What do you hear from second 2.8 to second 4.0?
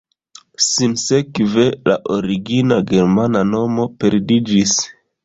germana nomo